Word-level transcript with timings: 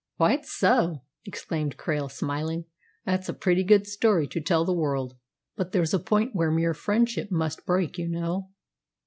"Quite 0.17 0.47
so!" 0.47 1.03
exclaimed 1.25 1.77
Krail, 1.77 2.09
smiling. 2.11 2.65
"That's 3.05 3.29
a 3.29 3.35
pretty 3.35 3.63
good 3.63 3.85
story 3.85 4.25
to 4.29 4.41
tell 4.41 4.65
the 4.65 4.73
world. 4.73 5.15
But 5.55 5.73
there's 5.73 5.93
a 5.93 5.99
point 5.99 6.33
where 6.35 6.49
mere 6.49 6.73
friendship 6.73 7.29
must 7.29 7.67
break, 7.67 7.99
you 7.99 8.07
know." 8.09 8.49